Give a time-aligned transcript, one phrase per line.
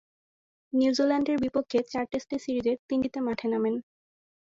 [0.73, 3.75] নিউজিল্যান্ডের বিপক্ষে চার টেস্টের সিরিজের তিনটিতে মাঠে নামেন।